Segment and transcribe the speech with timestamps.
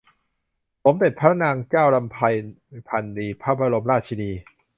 [0.83, 2.17] สมเด็จพระนางเจ้ารำไพ
[2.89, 4.31] พรรณีพระบรมราชินี